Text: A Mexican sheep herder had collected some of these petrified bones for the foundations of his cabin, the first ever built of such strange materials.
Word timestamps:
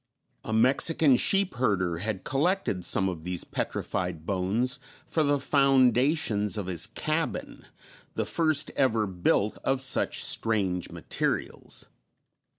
A 0.43 0.51
Mexican 0.51 1.15
sheep 1.15 1.53
herder 1.53 1.99
had 1.99 2.23
collected 2.23 2.83
some 2.83 3.07
of 3.07 3.23
these 3.23 3.43
petrified 3.43 4.25
bones 4.25 4.79
for 5.05 5.21
the 5.21 5.37
foundations 5.39 6.57
of 6.57 6.65
his 6.65 6.87
cabin, 6.87 7.67
the 8.15 8.25
first 8.25 8.71
ever 8.75 9.05
built 9.05 9.59
of 9.63 9.79
such 9.79 10.23
strange 10.23 10.89
materials. 10.89 11.85